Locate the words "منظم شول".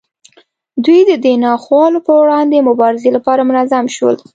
3.49-4.15